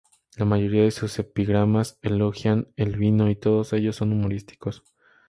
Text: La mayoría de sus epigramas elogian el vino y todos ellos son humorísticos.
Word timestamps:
La 0.35 0.45
mayoría 0.45 0.81
de 0.81 0.89
sus 0.89 1.19
epigramas 1.19 1.99
elogian 2.01 2.69
el 2.75 2.97
vino 2.97 3.29
y 3.29 3.35
todos 3.35 3.71
ellos 3.71 3.97
son 3.97 4.13
humorísticos. 4.13 4.81